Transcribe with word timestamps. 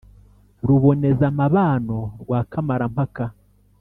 Ruboneza-mabano 0.67 1.93
rwa 2.21 2.39
Kamara-mpaka, 2.51 3.25